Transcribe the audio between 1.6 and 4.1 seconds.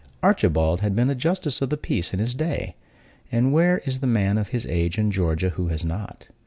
of the peace in his day (and where is the